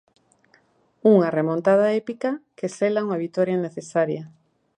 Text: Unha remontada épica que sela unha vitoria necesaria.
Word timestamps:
Unha 1.13 1.33
remontada 1.37 1.93
épica 2.01 2.31
que 2.57 2.67
sela 2.75 3.03
unha 3.05 3.21
vitoria 3.25 3.61
necesaria. 3.65 4.23